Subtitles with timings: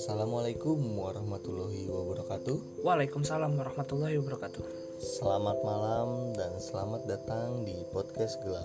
[0.00, 2.80] Assalamualaikum warahmatullahi wabarakatuh.
[2.88, 4.64] Waalaikumsalam warahmatullahi wabarakatuh.
[4.96, 8.64] Selamat malam dan selamat datang di podcast gelap.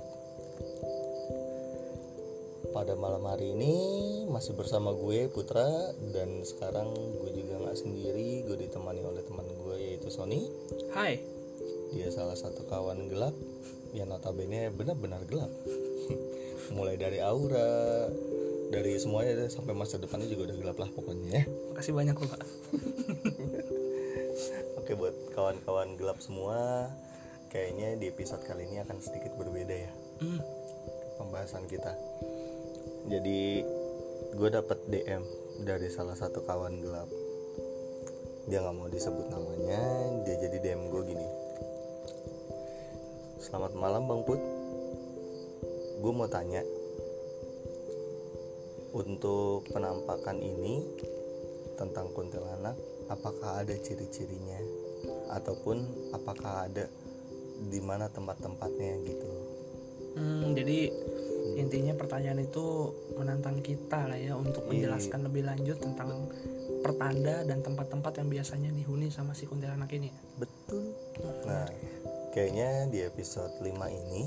[2.72, 3.76] Pada malam hari ini
[4.32, 5.68] masih bersama gue Putra
[6.16, 8.48] dan sekarang gue juga nggak sendiri.
[8.48, 10.48] Gue ditemani oleh teman gue yaitu Sony.
[10.96, 11.20] Hai.
[11.92, 13.36] Dia salah satu kawan gelap
[13.92, 15.52] yang notabene benar-benar gelap.
[16.80, 18.08] Mulai dari aura,
[18.74, 21.44] dari semuanya sampai masa depannya juga udah gelap lah pokoknya ya.
[21.74, 22.42] Makasih banyak loh, Pak.
[24.82, 26.90] Oke buat kawan-kawan gelap semua,
[27.50, 29.92] kayaknya di episode kali ini akan sedikit berbeda ya
[30.22, 30.40] Hmm,
[31.20, 31.92] pembahasan kita.
[33.12, 33.62] Jadi
[34.36, 35.24] gue dapet DM
[35.68, 37.10] dari salah satu kawan gelap.
[38.48, 39.82] Dia nggak mau disebut namanya,
[40.24, 41.28] dia jadi DM gue gini.
[43.44, 44.40] Selamat malam Bang Put.
[46.00, 46.64] Gue mau tanya,
[48.96, 50.80] untuk penampakan ini
[51.76, 52.80] tentang kuntilanak,
[53.12, 54.56] apakah ada ciri-cirinya
[55.36, 55.84] ataupun
[56.16, 56.88] apakah ada
[57.68, 59.30] di mana tempat-tempatnya gitu?
[60.16, 60.80] hmm, jadi
[61.60, 64.88] intinya pertanyaan itu menantang kita lah ya untuk Iya.
[64.88, 66.32] menjelaskan lebih lanjut tentang
[66.80, 70.10] pertanda dan tempat-tempat yang biasanya dihuni sama si kuntilanak ini.
[70.40, 70.96] Betul.
[71.44, 71.68] Nah,
[72.32, 74.24] kayaknya di episode 5 ini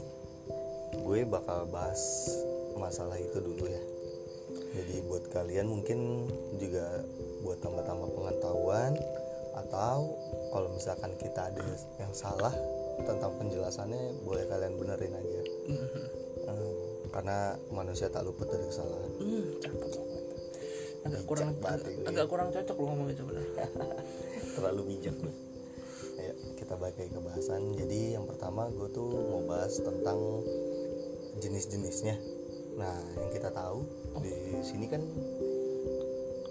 [1.05, 2.00] gue bakal bahas
[2.77, 3.82] masalah itu dulu ya.
[4.77, 6.28] Jadi buat kalian mungkin
[6.61, 7.05] juga
[7.41, 8.92] buat tambah-tambah pengetahuan
[9.56, 10.12] atau
[10.52, 11.64] kalau misalkan kita ada
[11.98, 12.52] yang salah
[13.02, 15.41] tentang penjelasannya boleh kalian benerin aja.
[15.69, 16.08] Hmm,
[17.19, 19.12] karena manusia tak luput dari kesalahan.
[19.19, 19.91] Hmm, cakep.
[21.08, 23.47] Agak kurang banget agak, kurang cocok lo ngomong itu benar.
[24.58, 25.16] terlalu bijak.
[26.19, 27.75] Ayo kita balik ke bahasan.
[27.78, 30.19] Jadi yang pertama gue tuh mau bahas tentang
[31.38, 32.38] jenis-jenisnya.
[32.79, 33.83] Nah yang kita tahu
[34.23, 35.03] di sini kan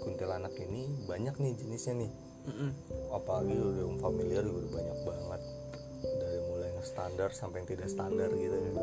[0.04, 2.12] kuntilanak ini banyak nih jenisnya nih.
[2.48, 2.70] Mm-mm.
[3.12, 5.40] Apalagi udah yang familiar juga udah banyak banget.
[6.04, 8.74] Dari mulai yang standar sampai yang tidak standar gitu kan.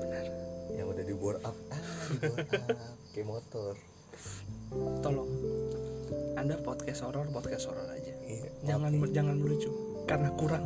[0.00, 0.26] Benar.
[0.72, 3.74] Yang udah di bore up, ah di bore up kayak motor.
[5.04, 5.30] Tolong.
[6.40, 8.14] Anda podcast horor, podcast horor aja.
[8.24, 9.70] Iya, Jangan jangan melucu
[10.08, 10.64] karena kurang.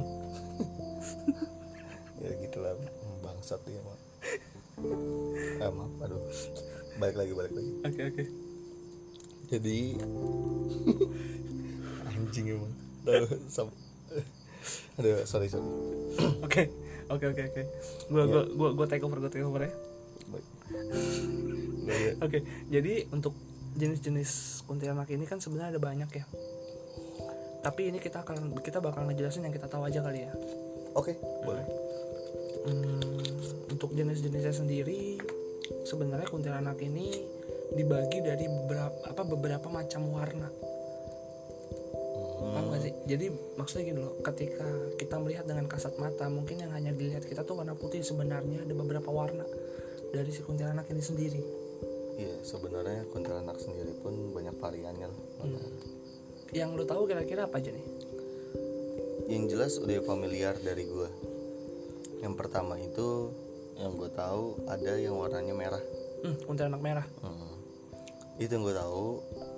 [2.22, 2.78] ya gitulah
[3.22, 4.11] bangsat dia mah
[5.58, 6.20] eh, maaf aduh
[6.96, 8.24] balik lagi balik lagi Oke oke.
[9.48, 9.78] jadi
[12.08, 12.72] anjing emang
[13.02, 13.74] aduh sam-
[14.96, 15.64] aduh sorry sorry
[16.42, 16.68] Oke,
[17.08, 17.62] oke, oke, oke.
[18.06, 18.28] Gua, Ya.
[18.28, 19.72] gua, gua, gua take over, gua take over ya.
[21.82, 22.12] Ya.
[22.20, 22.38] Oke,
[22.68, 23.32] jadi untuk
[23.72, 24.30] jenis-jenis
[24.62, 26.24] kuntilanak ini kan sebenarnya ada banyak ya.
[27.62, 30.32] Tapi ini kita akan kita bakal ngejelasin yang kita tahu aja kali ya.
[30.92, 31.64] oke boleh
[32.62, 33.11] Hmm,
[33.82, 35.18] untuk jenis-jenisnya sendiri,
[35.82, 37.26] sebenarnya kuntilanak ini
[37.74, 40.46] dibagi dari beberapa apa beberapa macam warna.
[42.46, 42.94] Paham gak sih?
[43.10, 43.26] Jadi
[43.58, 44.70] maksudnya gini loh, ketika
[45.02, 48.70] kita melihat dengan kasat mata, mungkin yang hanya dilihat kita tuh warna putih sebenarnya ada
[48.70, 49.42] beberapa warna
[50.14, 51.42] dari si kuntilanak ini sendiri.
[52.22, 55.58] iya sebenarnya kuntilanak sendiri pun banyak variannya lah Hmm.
[56.54, 57.82] Yang lo tahu kira-kira apa aja nih?
[59.26, 61.08] yang jelas udah familiar dari gua
[62.22, 63.32] yang pertama itu
[63.80, 65.84] yang gue tahu ada yang warnanya merah
[66.22, 67.06] Hmm, kuntilanak merah.
[67.18, 67.58] Hmm.
[68.38, 69.06] Itu yang gue tahu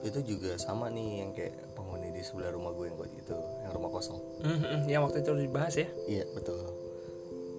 [0.04, 3.72] itu juga sama nih yang kayak penghuni di sebelah rumah gue yang gue itu, yang
[3.76, 4.16] rumah kosong.
[4.40, 5.88] Hmm, hmm, yang waktu itu dibahas ya.
[6.08, 6.64] Iya betul.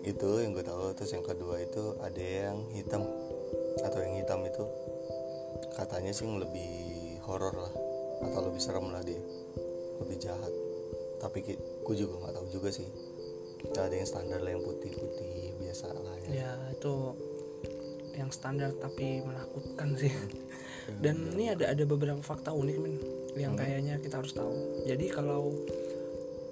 [0.02, 0.98] Itu yang gue tahu.
[0.98, 3.06] Terus yang kedua itu ada yang hitam
[3.86, 4.64] atau yang hitam itu
[5.78, 6.74] katanya sih yang lebih
[7.30, 7.74] horor lah
[8.26, 9.22] atau lebih serem lah dia,
[10.02, 10.54] lebih jahat.
[11.22, 11.46] Tapi
[11.86, 12.90] gue juga nggak tahu juga sih.
[13.76, 16.28] Ada yang standar lah yang putih-putih biasa lah ya.
[16.32, 16.94] Ya itu
[18.16, 20.12] yang standar tapi menakutkan sih.
[21.04, 22.96] Dan ini ada ada beberapa fakta unik men
[23.36, 24.86] yang kayaknya kita harus tahu.
[24.88, 25.52] Jadi kalau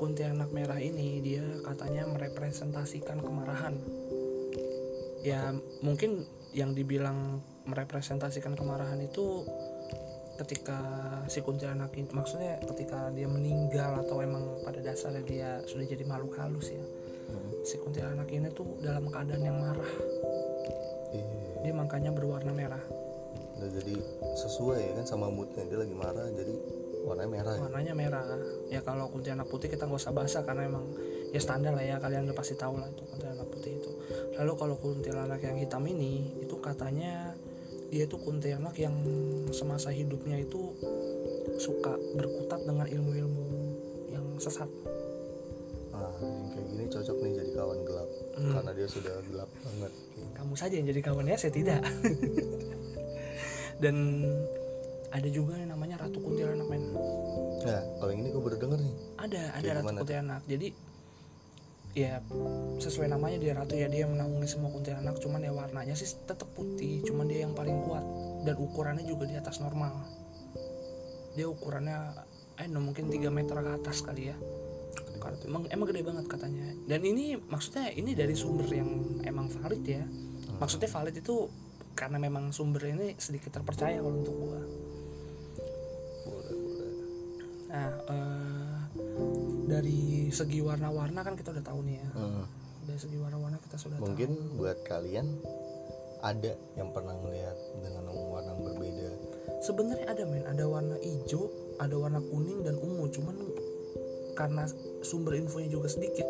[0.02, 3.80] kuntilanak merah ini dia katanya merepresentasikan kemarahan.
[5.24, 9.48] Ya mungkin yang dibilang merepresentasikan kemarahan itu
[10.34, 10.82] ketika
[11.30, 16.74] si kuntilanak maksudnya ketika dia meninggal atau emang pada dasarnya dia sudah jadi makhluk halus
[16.74, 16.84] ya.
[17.34, 17.66] Hmm.
[17.66, 19.92] Si kuntilanak ini tuh dalam keadaan yang marah.
[21.10, 21.26] Iya.
[21.66, 22.84] Dia makanya berwarna merah.
[23.58, 23.96] Udah jadi
[24.38, 26.54] sesuai ya kan sama moodnya dia lagi marah jadi
[27.04, 27.62] warnanya merah ya.
[27.68, 28.26] warnanya merah
[28.72, 30.88] ya kalau kuntilanak putih kita nggak usah basah karena emang
[31.36, 33.92] ya standar lah ya kalian udah pasti tahu lah itu kuntilanak putih itu
[34.40, 37.36] lalu kalau kuntilanak yang hitam ini itu katanya
[37.92, 38.96] dia itu kuntilanak yang
[39.54, 40.74] semasa hidupnya itu
[41.62, 43.46] suka berkutat dengan ilmu-ilmu
[44.10, 44.93] yang sesat Nah,
[46.24, 48.10] yang kayak gini cocok nih jadi kawan gelap.
[48.34, 48.50] Hmm.
[48.50, 49.92] karena dia sudah gelap banget.
[50.34, 51.82] kamu saja yang jadi kawannya saya tidak.
[53.84, 53.96] Dan
[55.14, 56.90] ada juga yang namanya ratu kuntilanak men.
[57.62, 58.96] Nah kalau yang ini gue baru denger nih.
[59.22, 60.42] Ada ada Kayak ratu kuntilanak.
[60.50, 60.68] Jadi
[61.94, 62.18] ya
[62.82, 65.22] sesuai namanya dia ratu ya dia menaungi semua kuntilanak.
[65.22, 68.06] Cuman ya warnanya sih tetap putih cuman dia yang paling kuat.
[68.48, 69.94] Dan ukurannya juga di atas normal.
[71.38, 71.98] Dia ukurannya
[72.62, 74.38] eh no, mungkin 3 meter ke atas kali ya
[75.46, 76.68] Emang, emang gede banget katanya.
[76.88, 78.90] Dan ini maksudnya ini dari sumber yang
[79.24, 80.04] emang valid ya.
[80.60, 81.48] Maksudnya valid itu
[81.94, 84.62] karena memang sumber ini sedikit terpercaya kalau untuk gua.
[86.24, 86.92] Boleh boleh
[87.74, 88.80] nah eh,
[89.66, 92.10] dari segi warna-warna kan kita udah tahu nih ya.
[92.14, 92.46] Hmm.
[92.84, 95.26] dari segi warna-warna kita sudah mungkin buat kalian
[96.22, 99.08] ada yang pernah ngeliat dengan warna yang berbeda?
[99.10, 99.34] Tahu
[99.64, 100.44] sebenarnya ada men.
[100.48, 101.48] Ada warna hijau
[101.80, 103.08] ada warna kuning dan ungu.
[103.12, 103.36] Cuman
[104.36, 104.64] karena
[105.06, 106.26] sumber infonya juga sedikit.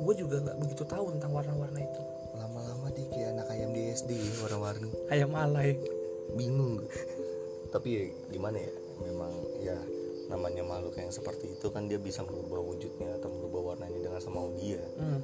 [0.00, 2.02] Gue juga nggak begitu tahu tentang warna-warna itu.
[2.36, 4.90] Lama-lama dia kayak anak ayam di SD ya warna-warni.
[5.08, 5.80] Ayam alay.
[6.36, 6.84] Bingung.
[7.72, 8.72] Tapi ya gimana ya?
[9.04, 9.76] Memang ya
[10.26, 14.50] namanya makhluk yang seperti itu kan dia bisa merubah wujudnya atau merubah warnanya dengan semau
[14.58, 14.82] dia.
[14.98, 15.22] Hmm,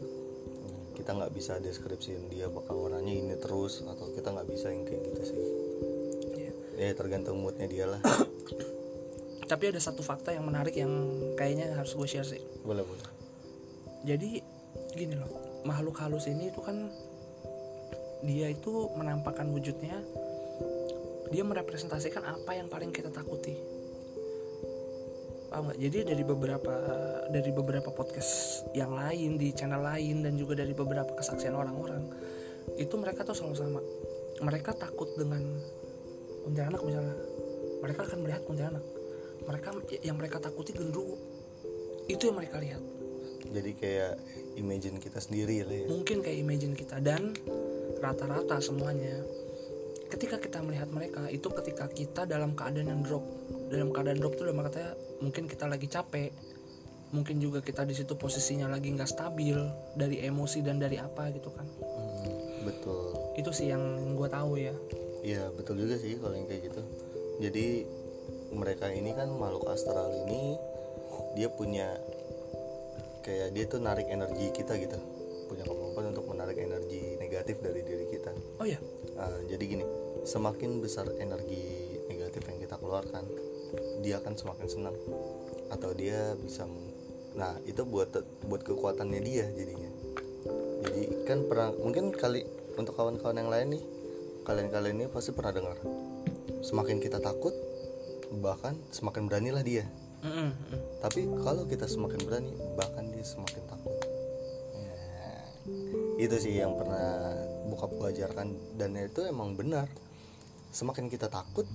[0.95, 5.03] kita nggak bisa deskripsiin dia bakal warnanya ini terus atau kita nggak bisa yang kayak
[5.11, 5.41] gitu sih.
[6.33, 6.53] Iya.
[6.89, 8.01] ya tergantung moodnya dia lah
[9.53, 10.89] tapi ada satu fakta yang menarik yang
[11.37, 12.41] kayaknya harus gue share sih.
[12.65, 13.05] Boleh boleh.
[14.09, 14.41] Jadi
[14.97, 15.29] gini loh
[15.69, 16.89] makhluk halus ini itu kan
[18.25, 20.01] dia itu menampakkan wujudnya
[21.29, 23.53] dia merepresentasikan apa yang paling kita takuti.
[25.53, 25.79] Paham nggak?
[25.85, 26.75] Jadi dari beberapa
[27.29, 32.09] dari beberapa podcast yang lain di channel lain dan juga dari beberapa kesaksian orang-orang
[32.81, 33.81] itu mereka tuh selalu sama.
[34.41, 35.45] Mereka takut dengan
[36.41, 37.17] kuntilanak misalnya.
[37.85, 39.02] Mereka akan melihat kuntilanak
[39.45, 41.17] mereka yang mereka takuti genderuwo
[42.11, 42.83] itu yang mereka lihat.
[43.53, 44.15] Jadi kayak
[44.57, 45.87] imagine kita sendiri lah ya.
[45.91, 47.37] Mungkin kayak imagine kita dan
[48.01, 49.23] rata-rata semuanya.
[50.09, 53.25] Ketika kita melihat mereka itu ketika kita dalam keadaan yang drop.
[53.73, 56.31] Dalam keadaan drop itu dalam katanya mungkin kita lagi capek.
[57.13, 59.57] Mungkin juga kita di situ posisinya lagi nggak stabil
[60.01, 61.69] dari emosi dan dari apa gitu kan.
[61.69, 63.37] Hmm, betul.
[63.37, 64.73] Itu sih yang gue tahu ya.
[65.23, 66.83] Iya betul juga sih kalau yang kayak gitu.
[67.41, 67.67] Jadi
[68.53, 70.57] mereka ini kan makhluk astral ini
[71.37, 71.97] dia punya
[73.25, 74.99] kayak dia tuh narik energi kita gitu,
[75.49, 78.31] punya kemampuan untuk menarik energi negatif dari diri kita.
[78.59, 78.81] oh ya
[79.23, 79.85] Ah, jadi gini,
[80.25, 83.23] semakin besar energi negatif yang kita keluarkan,
[84.01, 84.97] dia akan semakin senang
[85.69, 86.65] atau dia bisa,
[87.37, 88.11] nah itu buat
[88.49, 89.91] buat kekuatannya dia jadinya.
[90.83, 92.43] Jadi kan pernah mungkin kali
[92.75, 93.83] untuk kawan-kawan yang lain nih,
[94.49, 95.79] kalian-kalian ini pasti pernah dengar,
[96.65, 97.53] semakin kita takut,
[98.43, 99.87] bahkan semakin beranilah dia.
[100.27, 100.81] Mm-mm, mm.
[100.99, 103.97] Tapi kalau kita semakin berani, bahkan dia semakin takut.
[104.75, 104.99] Ya,
[106.19, 107.39] itu sih yang pernah
[107.71, 109.87] bokap gue ajarkan dan itu emang benar.
[110.73, 111.69] Semakin kita takut,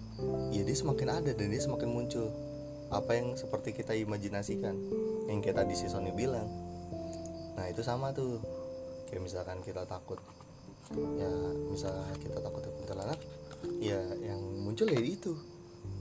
[0.49, 2.27] ya dia semakin ada dan dia semakin muncul.
[2.87, 4.73] Apa yang seperti kita imajinasikan,
[5.27, 6.47] yang kayak tadi si Sony bilang.
[7.59, 8.39] Nah itu sama tuh,
[9.11, 10.17] kayak misalkan kita takut,
[11.19, 11.29] ya
[11.67, 13.19] misalnya kita takut kuntilanak,
[13.83, 15.35] ya yang muncul ya itu,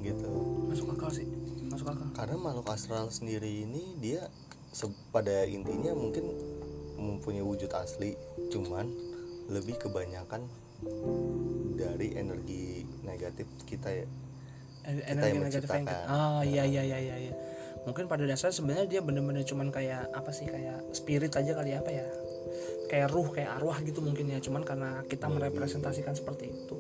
[0.03, 0.31] gitu.
[0.69, 1.27] Masuk akal sih
[1.71, 2.07] masuk akal.
[2.17, 4.29] Karena makhluk astral sendiri ini dia
[5.13, 6.33] pada intinya mungkin
[6.97, 8.17] mempunyai wujud asli
[8.53, 8.89] cuman
[9.53, 10.45] lebih kebanyakan
[11.77, 14.07] dari energi negatif kita ya.
[14.87, 17.35] Kita energi yang negatif yang oh iya iya iya iya iya.
[17.83, 21.83] mungkin pada dasarnya sebenarnya dia bener-bener cuman kayak apa sih kayak spirit aja kali ya,
[21.83, 22.07] apa ya
[22.87, 24.39] kayak ruh kayak arwah gitu mungkin ya.
[24.39, 26.77] Cuman karena kita merepresentasikan seperti itu.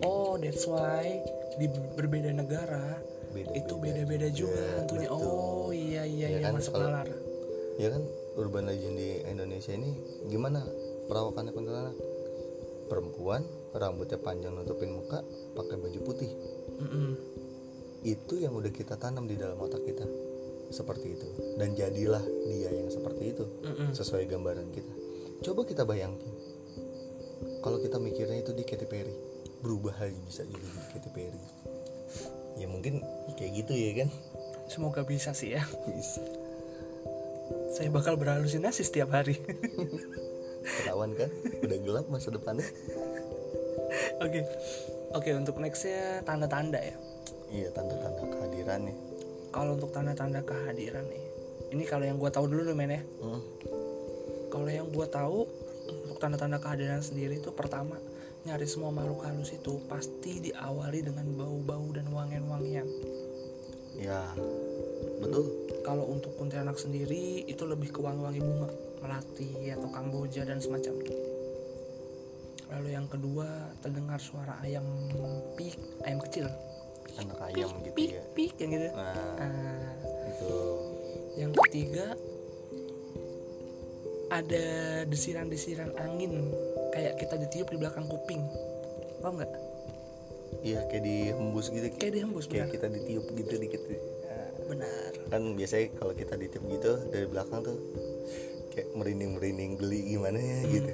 [0.00, 1.18] Oh that's why
[1.54, 2.98] di berbeda negara
[3.28, 4.66] Beda-beda itu beda-beda juga.
[4.80, 5.04] betul.
[5.10, 7.08] oh iya iya Ya iya kan, masuk kalau- nalar.
[7.76, 8.02] ya kan
[8.34, 9.90] urban legend di Indonesia ini
[10.24, 10.64] gimana
[11.04, 11.96] perawakannya kuntilanak
[12.86, 15.20] perempuan rambutnya panjang nutupin muka
[15.52, 16.30] pakai baju putih.
[16.78, 17.10] Mm-mm.
[18.00, 20.06] itu yang udah kita tanam di dalam otak kita.
[20.68, 21.26] Seperti itu.
[21.56, 23.44] Dan jadilah dia yang seperti itu.
[23.60, 23.90] Mm-mm.
[23.90, 24.94] sesuai gambaran kita
[25.42, 26.30] coba kita bayangin.
[27.62, 29.14] Kalau kita mikirnya itu di Katy Perry
[29.58, 31.42] berubah lagi bisa jadi di Katy Perry.
[32.58, 33.02] Ya mungkin
[33.34, 34.08] kayak gitu ya kan?
[34.70, 35.62] Semoga bisa sih ya.
[35.90, 36.22] Bisa.
[37.74, 39.38] Saya bakal berhalusinasi setiap hari.
[40.82, 41.30] Ketahuan kan?
[41.64, 42.66] Udah gelap masa depannya.
[44.24, 44.44] Oke.
[45.16, 46.96] Oke untuk nextnya tanda-tanda ya.
[47.48, 49.08] Iya tanda-tanda kehadirannya
[49.48, 51.24] kalau untuk tanda-tanda kehadiran nih
[51.72, 53.02] ini kalau yang gue tahu dulu nih men ya.
[53.20, 53.40] Hmm,
[54.48, 55.48] kalau yang gue tahu
[56.08, 57.96] untuk tanda-tanda kehadiran sendiri itu pertama
[58.44, 62.86] nyari semua makhluk halus itu pasti diawali dengan bau-bau dan wangian-wangian
[63.98, 64.30] ya
[65.18, 65.44] betul.
[65.82, 68.70] Kalau untuk kuntilanak sendiri itu lebih ke wangi-wangi bunga
[69.02, 71.16] melati atau kamboja dan semacamnya.
[72.68, 74.84] Lalu yang kedua terdengar suara ayam
[75.56, 76.46] pik ayam kecil.
[77.18, 78.22] Anak ayam gitu pik ya.
[78.36, 78.88] pik yang gitu.
[78.94, 79.92] Nah Ah,
[80.28, 80.52] itu.
[81.40, 82.06] Yang ketiga
[84.28, 84.66] ada
[85.08, 86.52] desiran-desiran angin
[86.92, 88.44] kayak kita ditiup di belakang kuping.
[89.24, 89.52] Paham nggak?
[90.64, 91.86] Iya kayak dihembus gitu.
[91.96, 92.74] Kayak dihembus kayak benar.
[92.76, 93.82] kita ditiup gitu dikit.
[94.68, 95.10] Benar.
[95.32, 97.76] Kan biasanya kalau kita ditiup gitu dari belakang tuh
[98.72, 100.92] kayak merinding merinding geli gimana ya gitu.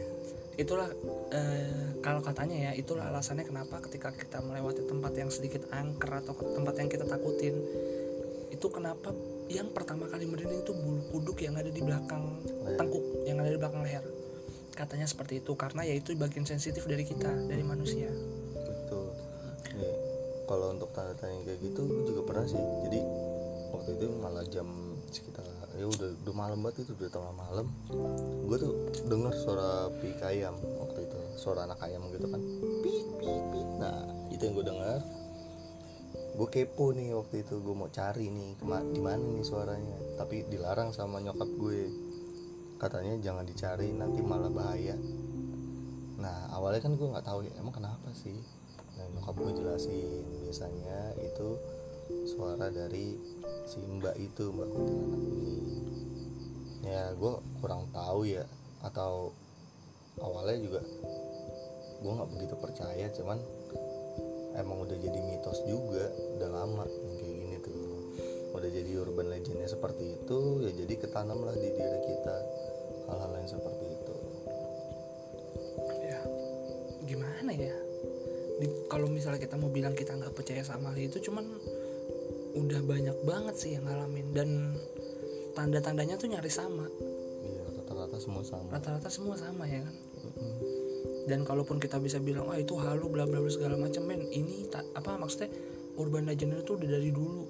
[0.55, 0.89] Itulah
[1.35, 6.39] eh, kalau katanya ya itulah alasannya kenapa ketika kita melewati tempat yang sedikit angker atau
[6.39, 7.59] tempat yang kita takutin
[8.55, 9.11] itu kenapa
[9.53, 12.41] yang pertama kali merinding itu bulu kuduk yang ada di belakang
[12.81, 14.05] tengkuk yang ada di belakang leher.
[14.75, 18.09] Katanya seperti itu karena ya itu bagian sensitif dari kita dari manusia.
[18.57, 19.15] Betul.
[19.79, 19.95] Nih
[20.49, 22.63] kalau untuk tanda-tanda yang kayak gitu gue juga pernah sih.
[22.89, 23.01] Jadi
[23.71, 24.69] waktu itu malah jam
[25.13, 27.67] sekitar ya udah udah malam banget itu udah tengah malam.
[28.49, 28.73] Gue tuh
[29.07, 32.41] dengar suara pik ayam waktu itu suara anak ayam gitu kan.
[32.83, 33.69] Pik pik pik.
[33.79, 33.97] Nah
[34.33, 34.99] itu yang gue dengar
[36.35, 40.19] gue kepo nih waktu itu gue mau cari nih di mana nih suaranya.
[40.19, 41.83] Tapi dilarang sama nyokap gue.
[42.75, 44.99] Katanya jangan dicari nanti malah bahaya.
[46.19, 48.35] Nah awalnya kan gue nggak tahu ya emang kenapa sih?
[48.99, 50.27] Nah nyokap gue jelasin.
[50.43, 51.49] Biasanya itu
[52.27, 53.15] suara dari
[53.71, 55.55] si mbak itu mbak kuntilanak ini.
[56.83, 58.43] Ya gue kurang tahu ya.
[58.83, 59.31] Atau
[60.19, 60.83] awalnya juga
[62.03, 63.39] gue nggak begitu percaya cuman
[64.55, 67.99] emang udah jadi mitos juga udah lama yang kayak gini tuh.
[68.55, 72.37] Udah jadi urban legendnya seperti itu ya jadi ketanam lah di diri kita.
[73.11, 74.15] Hal-hal yang seperti itu.
[76.07, 76.21] Ya
[77.05, 77.77] gimana ya?
[78.63, 81.45] Di- kalau misalnya kita mau bilang kita nggak percaya sama hal itu cuman
[82.55, 84.31] udah banyak banget sih yang ngalamin.
[84.31, 84.79] Dan
[85.59, 86.87] tanda-tandanya tuh nyaris sama.
[87.43, 88.69] Iya rata-rata semua sama.
[88.71, 89.95] Rata-rata semua sama ya kan?
[90.25, 90.64] Mm-mm.
[91.25, 94.69] Dan kalaupun kita bisa bilang ah itu halu bla bla bla segala macam men ini
[94.69, 95.49] tak apa maksudnya
[95.97, 97.45] urban legend itu udah dari dulu.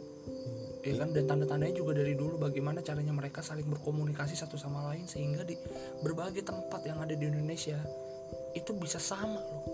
[0.84, 1.16] Ya kan?
[1.16, 5.56] Dan tanda-tandanya juga dari dulu bagaimana caranya mereka saling berkomunikasi satu sama lain sehingga di
[6.04, 7.80] berbagai tempat yang ada di Indonesia
[8.52, 9.64] itu bisa sama loh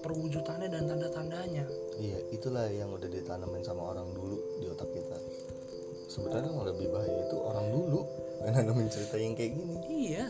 [0.00, 1.64] perwujudannya dan tanda-tandanya.
[1.96, 5.16] Iya, itulah yang udah ditanamin sama orang dulu di otak kita.
[6.12, 8.00] Sebenarnya yang lebih bahaya itu orang dulu
[8.44, 9.76] yang nanamin cerita yang kayak gini.
[9.88, 10.26] iya.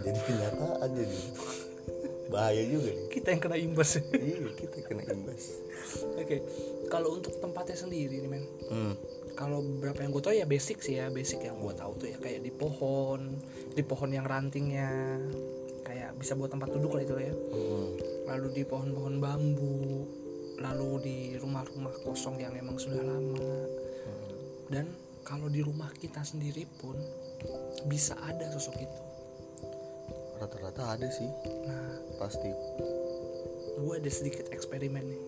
[0.00, 1.20] Jadi kenyataan jadi
[2.26, 3.08] bahaya juga nih.
[3.10, 5.42] kita yang kena imbas iya, kita kena imbas.
[6.14, 6.36] oke
[6.86, 8.94] kalau untuk tempatnya sendiri nih men Hmm.
[9.34, 12.16] kalau beberapa yang gue tau ya basic sih ya basic yang gue tahu tuh ya
[12.16, 13.36] kayak di pohon
[13.70, 15.20] di pohon yang rantingnya
[15.82, 17.88] kayak bisa buat tempat duduk lah itu ya Hmm.
[18.26, 20.08] lalu di pohon-pohon bambu
[20.56, 23.52] lalu di rumah-rumah kosong yang emang sudah lama
[24.66, 24.88] dan
[25.20, 26.96] kalau di rumah kita sendiri pun
[27.84, 29.00] bisa ada sosok itu
[30.34, 31.30] Rata-rata ada sih,
[31.64, 32.50] nah pasti.
[33.74, 35.20] gue ada sedikit eksperimen nih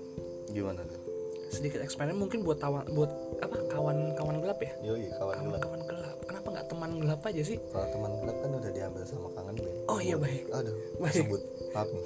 [0.52, 1.00] Gimana tuh?
[1.46, 5.62] sedikit eksperimen mungkin buat tawan buat apa kawan-kawan gelap ya Yoi, kawan gelap.
[5.62, 9.28] kawan-kawan gelap kenapa nggak teman gelap aja sih Kalau teman gelap kan udah diambil sama
[9.32, 9.76] kangen band.
[9.86, 10.42] Oh, iya, baik.
[10.50, 11.14] Aduh, Baik.
[11.16, 12.04] sebut maaf nih.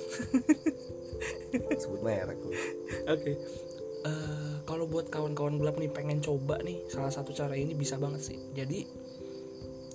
[1.83, 2.39] sebut merek.
[3.07, 3.33] Oke.
[4.01, 8.21] Eh, kalau buat kawan-kawan gelap nih pengen coba nih salah satu cara ini bisa banget
[8.23, 8.39] sih.
[8.53, 8.85] Jadi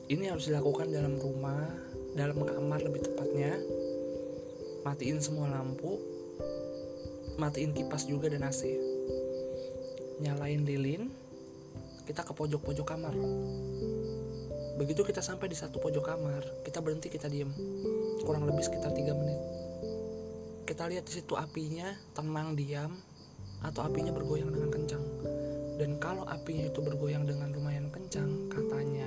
[0.07, 1.65] ini harus dilakukan dalam rumah,
[2.15, 3.59] dalam kamar lebih tepatnya.
[4.87, 5.97] Matiin semua lampu,
[7.41, 8.69] matiin kipas juga dan AC.
[10.23, 11.11] Nyalain lilin,
[12.07, 13.13] kita ke pojok-pojok kamar.
[14.79, 17.49] Begitu kita sampai di satu pojok kamar, kita berhenti, kita diem.
[18.23, 19.39] Kurang lebih sekitar 3 menit
[20.65, 22.89] kita lihat di situ apinya tenang diam
[23.61, 25.05] atau apinya bergoyang dengan kencang
[25.77, 29.05] dan kalau apinya itu bergoyang dengan lumayan kencang katanya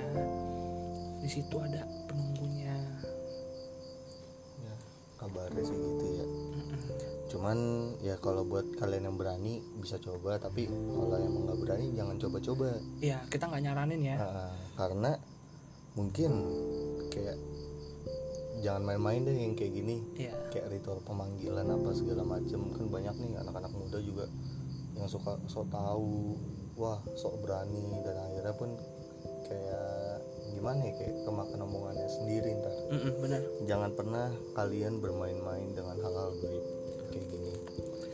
[1.19, 2.28] di situ ada penunggunya
[5.49, 6.25] kabarnya sih gitu ya.
[7.29, 7.57] Cuman
[8.05, 10.37] ya kalau buat kalian yang berani bisa coba.
[10.37, 12.77] Tapi kalau emang nggak berani jangan coba-coba.
[13.01, 14.17] Ya kita nggak nyaranin ya.
[14.21, 15.11] Nah, karena
[15.97, 16.31] mungkin
[17.09, 17.37] kayak
[18.61, 20.05] jangan main-main deh yang kayak gini.
[20.17, 22.61] Ya kayak ritual pemanggilan apa segala macem.
[22.77, 24.29] Kan banyak nih anak-anak muda juga
[24.93, 26.37] yang suka sok tahu
[26.77, 28.05] wah sok berani.
[28.05, 28.69] Dan akhirnya pun
[30.59, 32.73] gimana ya kayak kemakan omongannya sendiri ntar.
[32.91, 34.27] Mm-mm, benar jangan pernah
[34.59, 36.65] kalian bermain-main dengan hal-hal gaib
[37.15, 37.53] kayak gini.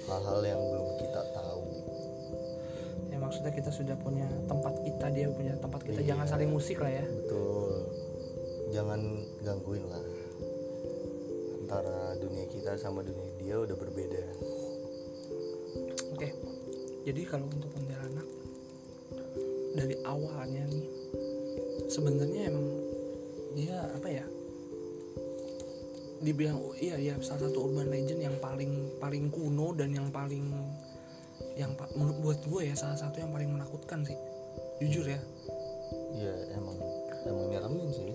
[0.05, 1.65] Hal-hal yang belum kita tahu.
[3.09, 5.99] Ya maksudnya kita sudah punya tempat kita dia punya tempat kita.
[6.05, 6.13] Iya.
[6.13, 7.05] jangan saling musik lah ya.
[7.09, 7.73] betul.
[8.69, 9.01] Jangan
[9.41, 10.05] gangguin lah.
[11.65, 14.23] Antara dunia kita sama dunia dia udah berbeda.
[16.13, 16.29] Oke
[17.05, 18.25] jadi kalau untuk kuntilanak
[19.77, 20.84] dari awalnya nih
[21.95, 22.67] sebenarnya emang
[23.55, 24.25] dia apa ya?
[26.19, 30.43] Dibilang oh, iya iya salah satu urban legend yang paling paling kuno dan yang paling
[31.55, 34.17] yang menurut buat gue ya salah satu yang paling menakutkan sih.
[34.83, 35.19] Jujur ya.
[36.11, 36.75] Ya emang
[37.23, 38.11] emang nyeremin sih.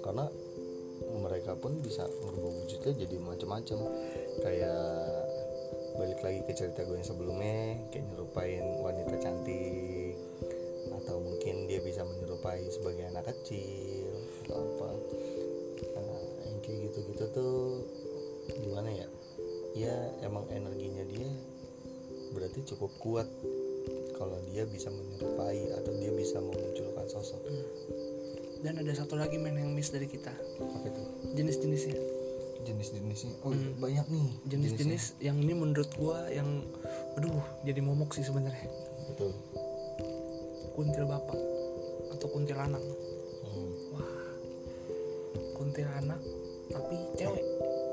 [0.00, 0.24] Karena
[1.20, 3.78] mereka pun bisa merubah wujudnya jadi macam-macam.
[4.40, 4.84] Kayak
[5.94, 10.03] balik lagi ke cerita gue yang sebelumnya kayak nyerupain wanita cantik
[13.24, 14.12] anak kecil
[14.44, 14.88] atau apa.
[15.96, 17.56] Nah, yang kayak gitu-gitu tuh
[18.60, 19.08] gimana ya?
[19.72, 21.24] Ya emang energinya dia
[22.36, 23.28] berarti cukup kuat
[24.20, 27.40] kalau dia bisa menyerupai atau dia bisa memunculkan sosok.
[28.60, 30.36] Dan ada satu lagi men yang miss dari kita.
[30.60, 31.02] Apa itu?
[31.32, 31.96] Jenis-jenisnya.
[32.68, 33.40] Jenis-jenisnya?
[33.40, 36.60] Oh banyak nih jenis-jenis yang ini menurut gue yang
[37.16, 38.68] aduh jadi momok sih sebenarnya.
[39.08, 39.32] Betul.
[40.76, 41.40] Kuntil bapak
[42.12, 42.84] atau kuntilanak.
[42.84, 43.13] Hmm.
[45.74, 46.22] Kuntilanak
[46.70, 47.42] tapi cewek.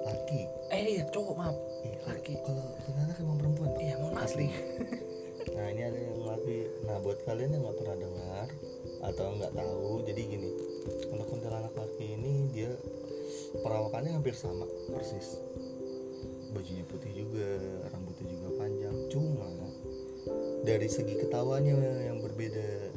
[0.06, 0.42] Laki.
[0.70, 1.58] Eh iya cowok maaf.
[1.82, 2.34] Iya, laki.
[2.46, 3.70] Kalau kuntilanak emang perempuan?
[3.74, 3.82] Pak?
[3.82, 4.54] iya maaf nih
[5.58, 6.70] nah ini ada yang laki.
[6.86, 8.48] Nah buat kalian yang nggak pernah dengar
[9.02, 10.50] atau nggak tahu jadi gini.
[11.10, 12.72] Untuk kuntilanak laki ini dia
[13.66, 15.42] perawakannya hampir sama persis.
[16.54, 17.58] Bajunya putih juga
[17.90, 18.96] rambutnya juga panjang.
[19.10, 19.50] Cuma
[20.62, 21.74] dari segi ketawanya
[22.06, 22.94] yang berbeda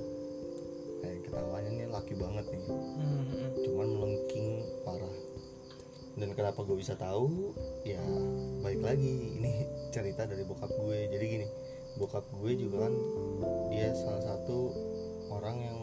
[1.34, 2.62] ketawanya nih laki banget nih.
[2.70, 3.50] Hmm, hmm.
[3.66, 4.48] cuman melengking
[4.86, 5.14] parah.
[6.14, 7.50] Dan kenapa gue bisa tahu?
[7.82, 7.98] Ya
[8.62, 9.34] baik lagi.
[9.34, 9.52] Ini
[9.90, 11.10] cerita dari bokap gue.
[11.10, 11.46] Jadi gini
[11.98, 12.94] bokap gue juga kan
[13.70, 14.70] dia salah satu
[15.30, 15.78] orang yang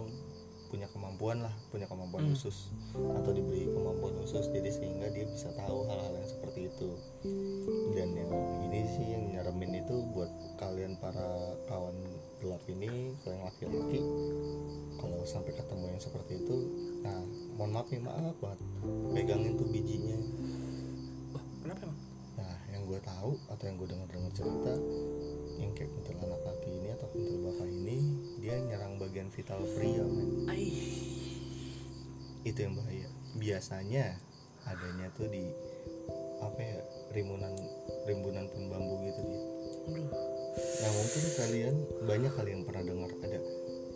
[0.71, 4.47] punya kemampuan lah punya kemampuan khusus atau diberi kemampuan khusus.
[4.47, 6.89] Jadi sehingga dia bisa tahu hal-hal yang seperti itu.
[7.91, 8.31] Dan yang
[8.71, 10.31] ini sih yang nyeremin itu buat
[10.63, 11.95] kalian para kawan
[12.41, 14.01] gelap ini kalian laki-laki
[14.97, 16.57] kalau sampai ketemu yang seperti itu
[17.05, 17.21] nah
[17.61, 18.59] mohon maaf nih maaf banget.
[19.13, 20.17] Pegangin tuh bijinya.
[21.29, 21.99] Wah, kenapa emang?
[22.41, 24.73] Nah yang gue tahu atau yang gue dengar dengar cerita
[25.61, 27.97] yang kayak kuntil anak laki ini atau kuntil bapak ini
[28.41, 30.49] dia nyerang bagian vital pria men.
[32.41, 33.09] Itu yang bahaya.
[33.37, 34.17] Biasanya
[34.65, 35.45] adanya tuh di
[36.41, 36.81] apa ya
[37.13, 37.53] rimunan
[38.09, 39.41] rimbunan pohon bambu gitu dia.
[39.85, 43.39] Aduh Nah mungkin kalian banyak kali yang pernah dengar ada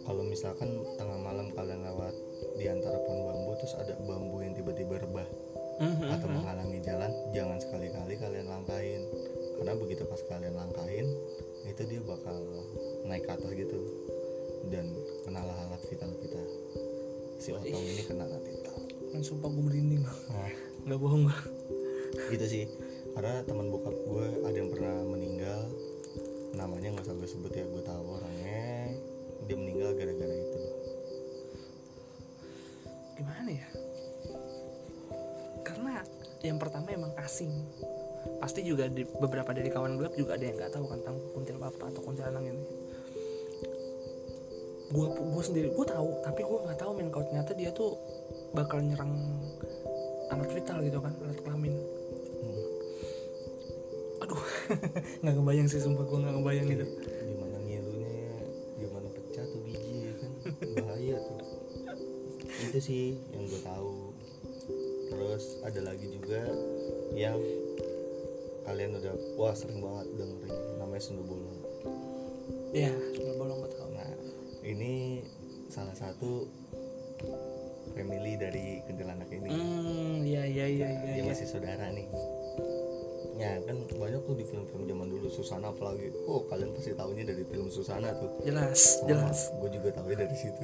[0.05, 0.69] kalau misalkan
[1.01, 2.13] tengah malam kalian lewat
[2.61, 5.25] di antara pohon bambu terus ada bambu yang tiba-tiba rebah
[5.75, 9.03] Mhm, atau menghalangi jalan jangan sekali-kali kalian langkahin.
[9.59, 11.07] Karena begitu pas kalian langkahin
[11.67, 12.37] itu dia bakal
[13.03, 13.79] naik ke atas gitu.
[14.71, 14.95] Dan
[15.27, 16.41] kena alat vital kita.
[17.43, 18.75] Si otong ini kena alat vital.
[19.11, 20.03] Kan sumpah gue merinding.
[20.07, 20.51] Nah
[20.87, 21.37] nggak bohong gue
[22.31, 22.63] gitu sih.
[23.11, 25.59] Karena teman bokap gue ada yang pernah meninggal
[26.55, 28.95] namanya nggak usah gue sebut ya gue tahu orangnya.
[29.45, 30.59] Dia meninggal gara-gara itu.
[33.19, 33.69] Gimana ya?
[35.61, 36.01] Karena
[36.41, 37.51] yang pertama emang asing.
[38.41, 41.85] Pasti juga di beberapa dari kawan gelap juga ada yang nggak tahu tentang kuntil bapak
[41.93, 42.63] atau kuntil anak ini.
[44.89, 47.99] Gue gue sendiri gue tahu tapi gue nggak tahu men kalau ternyata dia tuh
[48.55, 49.11] bakal nyerang
[50.31, 51.13] alat vital gitu kan
[55.21, 56.85] nggak ngebayang sih sumpah gue nggak ngebayang gitu
[57.27, 58.11] gimana ngilunya
[58.79, 60.31] gimana pecah tuh biji ya kan
[60.79, 61.39] bahaya tuh
[62.55, 63.05] itu sih
[63.35, 64.15] yang gue tahu
[65.11, 66.41] terus ada lagi juga
[67.13, 67.39] yang
[68.65, 71.59] kalian udah wah sering banget dengerin namanya sunda bolong
[72.73, 74.11] ya sudah bolong gue tahu Nah,
[74.67, 75.23] ini
[75.71, 76.43] salah satu
[77.95, 79.49] family dari kuntilanak ini.
[79.55, 81.23] hmm ya ya ya ya, Dia ya.
[81.23, 82.11] masih saudara nih.
[83.35, 86.11] Ya kan banyak tuh di film-film zaman dulu Susana apalagi.
[86.23, 88.31] Oh, kalian pasti tahunya dari film Susana tuh.
[88.47, 90.63] jelas jelas gue juga tahu dari situ.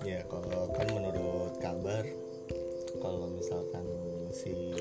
[0.00, 2.04] ya, kalau kan menurut kabar
[3.04, 3.84] kalau misalkan
[4.32, 4.72] si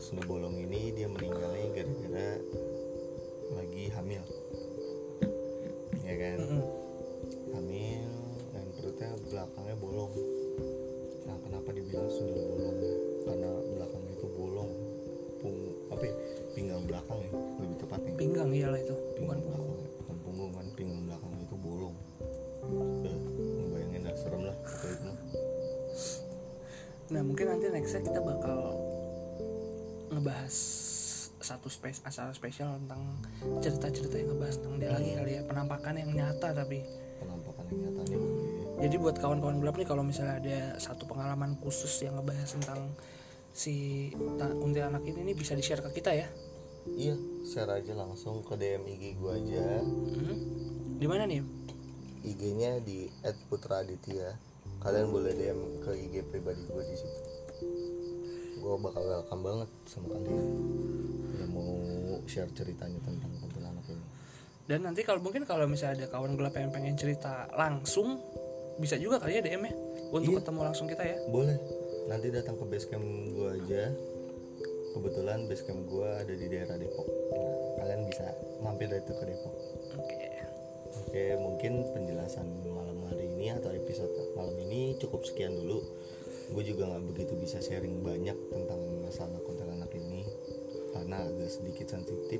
[0.00, 2.28] Sunda Bolong ini dia meninggalnya gara-gara
[3.52, 4.24] lagi hamil.
[6.04, 6.38] Ya kan?
[6.40, 6.64] Mm-mm.
[7.54, 8.10] hamil
[8.52, 10.12] dan perutnya belakangnya bolong
[11.24, 12.78] nah kenapa dibilang sundel bolong
[13.24, 13.52] karena
[18.54, 19.88] iyalah itu bukan pinggang ya.
[19.98, 21.96] bukan punggung kan pinggang belakang itu bolong.
[23.02, 23.16] Eh
[23.58, 25.10] ngebayangin dah serem lah itu.
[27.10, 28.58] Nah mungkin nanti nextnya kita bakal
[30.14, 30.54] ngebahas
[31.44, 33.02] satu space acara spesial tentang
[33.60, 35.42] cerita-cerita yang ngebahas tentang dia lagi kali ya.
[35.44, 36.80] Penampakan yang nyata tapi.
[37.20, 38.44] Penampakan yang nyatanya boleh
[38.84, 42.92] jadi buat kawan-kawan gelap nih kalau misalnya ada satu pengalaman khusus yang ngebahas tentang
[43.56, 46.28] si ta- kuntilanak ini nih bisa di share ke kita ya
[46.90, 49.64] iya share aja langsung ke DM IG gue aja.
[49.80, 50.38] Hmm?
[50.94, 51.42] di mana nih?
[52.24, 53.10] IG-nya di
[53.48, 54.32] @putraaditya
[54.80, 57.20] kalian boleh DM ke IG pribadi gue di situ.
[58.56, 60.46] Gue bakal welcome banget sama kalian.
[61.36, 61.72] Yang mau
[62.24, 64.04] share ceritanya tentang kuntilanak ini.
[64.64, 68.16] Dan nanti kalau mungkin kalau misalnya ada kawan gelap yang pengen cerita langsung
[68.80, 69.74] bisa juga kali ya DM ya
[70.08, 70.38] untuk Iya.
[70.40, 71.16] ketemu langsung kita ya.
[71.28, 71.58] Boleh.
[72.08, 73.82] Nanti datang ke basecamp gue aja
[74.94, 77.06] kebetulan basecamp gue ada di daerah Depok.
[77.34, 78.30] Nah, kalian bisa
[78.62, 79.54] mampir dari itu ke Depok.
[79.98, 80.22] Oke.
[80.94, 85.82] Oke mungkin penjelasan malam hari ini atau episode malam ini cukup sekian dulu.
[86.54, 90.22] Gue juga nggak begitu bisa sharing banyak tentang masalah konten anak ini
[90.94, 92.38] karena agak sedikit sensitif.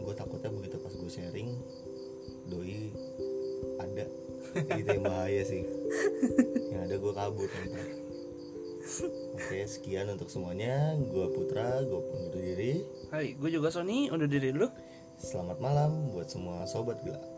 [0.00, 1.52] Gue takutnya begitu pas gue sharing
[2.48, 2.96] doi
[3.76, 4.08] ada.
[4.72, 5.68] Itu yang bahaya sih.
[6.72, 7.99] Yang ada gue kabur ntar
[9.40, 10.92] oke sekian untuk semuanya.
[11.00, 12.84] Gue Putra gue undur diri.
[13.08, 14.68] Hai gue juga Sony undur diri dulu.
[15.16, 17.29] Selamat malam buat semua sobat gelap